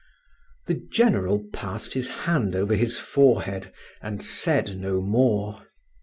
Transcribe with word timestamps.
The 0.65 0.73
General 0.91 1.45
passed 1.53 1.93
his 1.93 2.07
hand 2.07 2.55
over 2.55 2.73
his 2.75 2.97
forehead 2.97 3.71
and 4.01 4.19
said 4.23 4.75
no 4.77 4.99
more. 4.99 5.61